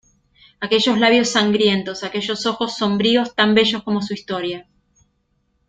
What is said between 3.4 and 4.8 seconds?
bellos como su historia!...